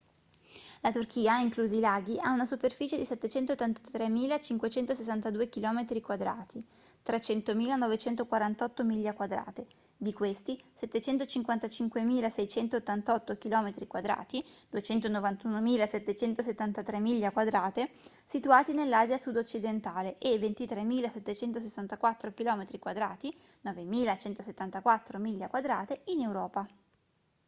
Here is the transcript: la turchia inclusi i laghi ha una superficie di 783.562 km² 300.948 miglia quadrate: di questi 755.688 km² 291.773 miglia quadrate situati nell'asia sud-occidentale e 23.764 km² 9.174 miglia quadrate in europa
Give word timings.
la 0.81 0.89
turchia 0.89 1.37
inclusi 1.37 1.77
i 1.77 1.79
laghi 1.79 2.17
ha 2.19 2.31
una 2.31 2.43
superficie 2.43 2.97
di 2.97 3.03
783.562 3.03 5.47
km² 5.47 6.63
300.948 7.05 8.83
miglia 8.83 9.13
quadrate: 9.13 9.67
di 9.95 10.11
questi 10.11 10.59
755.688 10.79 13.37
km² 13.37 14.43
291.773 14.71 16.99
miglia 16.99 17.29
quadrate 17.29 17.91
situati 18.23 18.73
nell'asia 18.73 19.19
sud-occidentale 19.19 20.17
e 20.17 20.33
23.764 20.39 22.33
km² 22.35 23.29
9.174 23.65 25.19
miglia 25.19 25.47
quadrate 25.47 26.01
in 26.05 26.21
europa 26.23 26.67